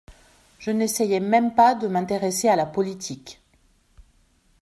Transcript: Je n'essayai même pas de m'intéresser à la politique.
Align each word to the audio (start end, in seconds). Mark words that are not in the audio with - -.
Je 0.57 0.71
n'essayai 0.71 1.19
même 1.19 1.53
pas 1.53 1.75
de 1.75 1.85
m'intéresser 1.87 2.49
à 2.49 2.55
la 2.55 2.65
politique. 2.65 3.39